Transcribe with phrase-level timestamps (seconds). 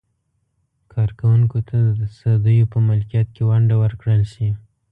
[0.93, 4.49] کارکوونکو ته د تصدیو په ملکیت کې ونډه ورکړل شي.